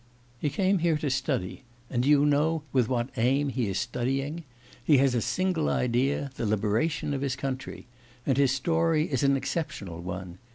[0.39, 1.63] 'He came here to study.
[1.87, 4.45] And do you know with what aim he is studying?
[4.83, 7.85] He has a single idea: the liberation of his country.
[8.25, 10.39] And his story is an exceptional one.